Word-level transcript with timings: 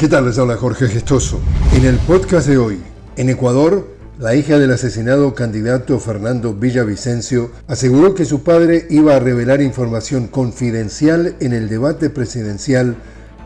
¿Qué 0.00 0.08
tal? 0.08 0.24
Les 0.24 0.38
habla 0.38 0.56
Jorge 0.56 0.88
Gestoso. 0.88 1.42
En 1.74 1.84
el 1.84 1.98
podcast 1.98 2.48
de 2.48 2.56
hoy, 2.56 2.80
en 3.18 3.28
Ecuador, 3.28 3.86
la 4.18 4.34
hija 4.34 4.58
del 4.58 4.72
asesinado 4.72 5.34
candidato 5.34 6.00
Fernando 6.00 6.54
Villavicencio 6.54 7.50
aseguró 7.66 8.14
que 8.14 8.24
su 8.24 8.42
padre 8.42 8.86
iba 8.88 9.14
a 9.14 9.18
revelar 9.18 9.60
información 9.60 10.26
confidencial 10.28 11.36
en 11.40 11.52
el 11.52 11.68
debate 11.68 12.08
presidencial 12.08 12.96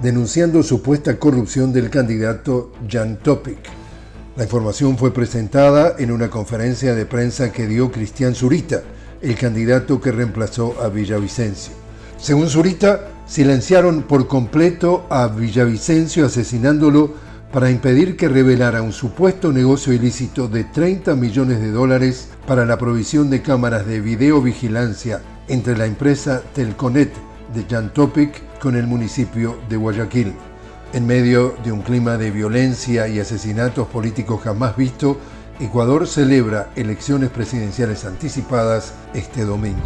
denunciando 0.00 0.62
supuesta 0.62 1.18
corrupción 1.18 1.72
del 1.72 1.90
candidato 1.90 2.70
Jan 2.88 3.18
Topic. 3.18 3.58
La 4.36 4.44
información 4.44 4.96
fue 4.96 5.12
presentada 5.12 5.96
en 5.98 6.12
una 6.12 6.30
conferencia 6.30 6.94
de 6.94 7.04
prensa 7.04 7.50
que 7.50 7.66
dio 7.66 7.90
Cristian 7.90 8.36
Zurita, 8.36 8.84
el 9.22 9.34
candidato 9.34 10.00
que 10.00 10.12
reemplazó 10.12 10.80
a 10.80 10.86
Villavicencio. 10.86 11.83
Según 12.18 12.48
Zurita, 12.48 13.08
silenciaron 13.26 14.02
por 14.02 14.28
completo 14.28 15.06
a 15.10 15.26
Villavicencio 15.28 16.26
asesinándolo 16.26 17.12
para 17.52 17.70
impedir 17.70 18.16
que 18.16 18.28
revelara 18.28 18.82
un 18.82 18.92
supuesto 18.92 19.52
negocio 19.52 19.92
ilícito 19.92 20.48
de 20.48 20.64
30 20.64 21.14
millones 21.14 21.60
de 21.60 21.70
dólares 21.70 22.30
para 22.46 22.64
la 22.64 22.78
provisión 22.78 23.30
de 23.30 23.42
cámaras 23.42 23.86
de 23.86 24.00
videovigilancia 24.00 25.22
entre 25.48 25.76
la 25.76 25.86
empresa 25.86 26.42
Telconet 26.54 27.12
de 27.54 27.64
Jan 27.70 27.92
Topic 27.92 28.58
con 28.58 28.74
el 28.76 28.86
municipio 28.86 29.58
de 29.68 29.76
Guayaquil. 29.76 30.34
En 30.92 31.06
medio 31.06 31.54
de 31.64 31.72
un 31.72 31.82
clima 31.82 32.16
de 32.16 32.30
violencia 32.30 33.06
y 33.08 33.20
asesinatos 33.20 33.86
políticos 33.88 34.40
jamás 34.42 34.76
visto, 34.76 35.18
Ecuador 35.60 36.08
celebra 36.08 36.70
elecciones 36.74 37.30
presidenciales 37.30 38.04
anticipadas 38.04 38.94
este 39.14 39.44
domingo. 39.44 39.82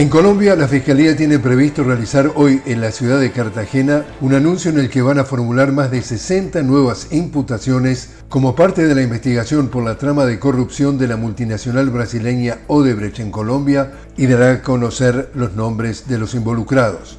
En 0.00 0.08
Colombia, 0.08 0.56
la 0.56 0.66
Fiscalía 0.66 1.14
tiene 1.14 1.38
previsto 1.38 1.84
realizar 1.84 2.32
hoy 2.34 2.62
en 2.64 2.80
la 2.80 2.90
ciudad 2.90 3.20
de 3.20 3.32
Cartagena 3.32 4.06
un 4.22 4.32
anuncio 4.32 4.70
en 4.70 4.78
el 4.78 4.88
que 4.88 5.02
van 5.02 5.18
a 5.18 5.24
formular 5.24 5.72
más 5.72 5.90
de 5.90 6.00
60 6.00 6.62
nuevas 6.62 7.08
imputaciones 7.10 8.08
como 8.30 8.54
parte 8.54 8.86
de 8.86 8.94
la 8.94 9.02
investigación 9.02 9.68
por 9.68 9.84
la 9.84 9.98
trama 9.98 10.24
de 10.24 10.38
corrupción 10.38 10.96
de 10.96 11.06
la 11.06 11.18
multinacional 11.18 11.90
brasileña 11.90 12.60
Odebrecht 12.66 13.20
en 13.20 13.30
Colombia 13.30 13.92
y 14.16 14.26
dará 14.26 14.52
a 14.52 14.62
conocer 14.62 15.32
los 15.34 15.52
nombres 15.52 16.08
de 16.08 16.16
los 16.16 16.32
involucrados. 16.32 17.18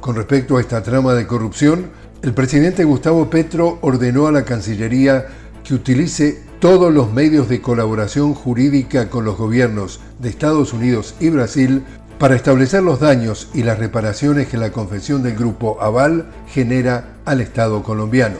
Con 0.00 0.16
respecto 0.16 0.56
a 0.56 0.62
esta 0.62 0.82
trama 0.82 1.12
de 1.12 1.26
corrupción, 1.26 1.90
el 2.22 2.32
presidente 2.32 2.84
Gustavo 2.84 3.28
Petro 3.28 3.76
ordenó 3.82 4.28
a 4.28 4.32
la 4.32 4.46
Cancillería 4.46 5.26
que 5.62 5.74
utilice 5.74 6.42
todos 6.58 6.94
los 6.94 7.12
medios 7.12 7.50
de 7.50 7.60
colaboración 7.60 8.32
jurídica 8.32 9.10
con 9.10 9.26
los 9.26 9.36
gobiernos 9.36 10.00
de 10.18 10.30
Estados 10.30 10.72
Unidos 10.72 11.14
y 11.20 11.28
Brasil 11.28 11.82
para 12.18 12.36
establecer 12.36 12.82
los 12.82 13.00
daños 13.00 13.48
y 13.54 13.62
las 13.62 13.78
reparaciones 13.78 14.48
que 14.48 14.56
la 14.56 14.72
confesión 14.72 15.22
del 15.22 15.36
Grupo 15.36 15.80
Aval 15.80 16.26
genera 16.48 17.16
al 17.24 17.40
Estado 17.40 17.82
colombiano. 17.82 18.36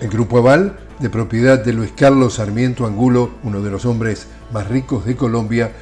El 0.00 0.08
Grupo 0.08 0.38
Aval, 0.38 0.78
de 0.98 1.10
propiedad 1.10 1.62
de 1.62 1.72
Luis 1.72 1.92
Carlos 1.94 2.34
Sarmiento 2.34 2.86
Angulo, 2.86 3.30
uno 3.42 3.60
de 3.60 3.70
los 3.70 3.84
hombres 3.84 4.26
más 4.52 4.68
ricos 4.68 5.04
de 5.04 5.16
Colombia, 5.16 5.72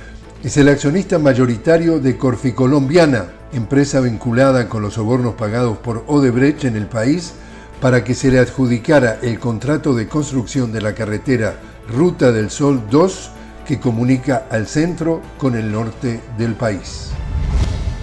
es 0.43 0.57
el 0.57 0.69
accionista 0.69 1.19
mayoritario 1.19 2.01
de 2.01 2.19
Corficolombiana, 2.19 3.27
empresa 3.53 4.01
vinculada 4.01 4.69
con 4.69 4.83
los 4.83 4.95
sobornos 4.95 5.35
pagados 5.35 5.79
por 5.79 6.05
Odebrecht 6.07 6.65
en 6.65 6.77
el 6.77 6.87
país 6.87 7.33
para 7.81 8.05
que 8.05 8.15
se 8.15 8.31
le 8.31 8.39
adjudicara 8.39 9.19
el 9.23 9.39
contrato 9.39 9.95
de 9.95 10.09
construcción 10.09 10.73
de 10.73 10.81
la 10.81 10.95
carretera 10.95 11.55
Ruta 11.89 12.33
del 12.33 12.51
Sol 12.51 12.83
2 12.91 13.31
que 13.65 13.81
comunica 13.81 14.47
al 14.51 14.67
centro 14.67 15.21
con 15.39 15.55
el 15.55 15.73
norte 15.73 16.21
del 16.39 16.55
país. 16.55 17.11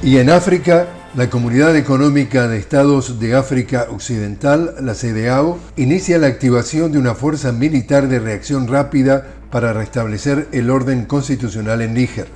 Y 0.04 0.18
en 0.18 0.30
África, 0.30 0.88
la 1.16 1.30
Comunidad 1.30 1.76
Económica 1.76 2.48
de 2.48 2.58
Estados 2.58 3.20
de 3.20 3.36
África 3.36 3.88
Occidental, 3.92 4.76
la 4.82 4.96
CDAO, 4.96 5.60
inicia 5.76 6.18
la 6.18 6.28
activación 6.28 6.92
de 6.92 7.00
una 7.00 7.16
fuerza 7.16 7.52
militar 7.52 8.08
de 8.08 8.20
reacción 8.20 8.68
rápida 8.68 9.28
para 9.52 9.74
restablecer 9.74 10.48
el 10.54 10.70
orden 10.70 11.06
constitucional 11.06 11.82
en 11.82 11.94
Níger. 11.94 12.28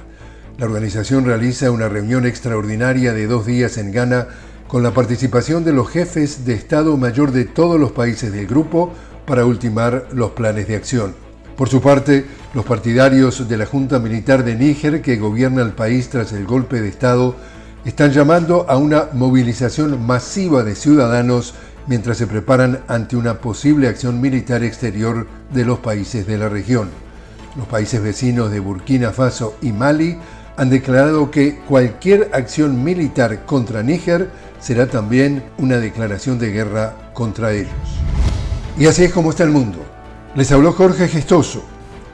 La 0.58 0.66
organización 0.66 1.26
realiza 1.26 1.72
una 1.72 1.90
reunión 1.90 2.26
extraordinaria 2.26 3.14
de 3.14 3.28
dos 3.28 3.46
días 3.46 3.78
en 3.78 3.92
Ghana 3.92 4.28
con 4.68 4.84
la 4.84 4.94
participación 4.94 5.64
de 5.64 5.74
los 5.74 5.90
jefes 5.90 6.46
de 6.46 6.54
Estado 6.54 6.98
Mayor 6.98 7.32
de 7.32 7.46
todos 7.46 7.80
los 7.80 7.94
países 7.94 8.32
del 8.32 8.48
grupo 8.48 8.94
para 9.26 9.46
ultimar 9.46 10.08
los 10.12 10.32
planes 10.32 10.68
de 10.68 10.76
acción. 10.76 11.16
Por 11.56 11.70
su 11.70 11.82
parte, 11.82 12.26
los 12.56 12.64
partidarios 12.64 13.50
de 13.50 13.58
la 13.58 13.66
Junta 13.66 14.00
Militar 14.00 14.46
de 14.46 14.56
Níger, 14.56 15.02
que 15.02 15.18
gobierna 15.18 15.62
el 15.62 15.74
país 15.74 16.08
tras 16.08 16.32
el 16.32 16.46
golpe 16.46 16.82
de 16.82 16.88
Estado, 16.88 17.36
están 17.84 18.14
llamando 18.14 18.66
a 18.70 18.78
una 18.78 19.10
movilización 19.12 20.02
masiva 20.06 20.64
de 20.64 20.74
ciudadanos 20.74 21.54
mientras 21.86 22.18
se 22.18 22.28
preparan 22.28 22.80
ante 22.88 23.18
una 23.18 23.40
posible 23.40 23.90
acción 23.90 24.22
militar 24.22 24.64
exterior 24.64 25.28
de 25.54 25.66
los 25.66 25.80
países 25.80 26.26
de 26.28 26.38
la 26.38 26.48
región. 26.48 26.92
Los 27.58 27.68
países 27.68 28.02
vecinos 28.02 28.50
de 28.50 28.62
Burkina 28.62 29.12
Faso 29.12 29.58
y 29.62 29.74
Mali 29.74 30.18
han 30.56 30.70
declarado 30.70 31.32
que 31.32 31.60
cualquier 31.68 32.30
acción 32.32 32.86
militar 32.86 33.46
contra 33.46 33.84
Níger 33.84 34.30
será 34.62 34.88
también 34.88 35.44
una 35.58 35.80
declaración 35.80 36.40
de 36.40 36.52
guerra 36.52 37.12
contra 37.14 37.52
ellos. 37.52 37.74
Y 38.80 38.86
así 38.86 39.04
es 39.04 39.12
como 39.12 39.32
está 39.32 39.44
el 39.44 39.52
mundo. 39.52 39.80
Les 40.36 40.50
habló 40.54 40.72
Jorge 40.72 41.10
Gestoso. 41.10 41.75